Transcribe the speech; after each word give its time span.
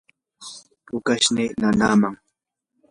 pukashnii 0.87 1.49
nanaaman. 1.59 2.15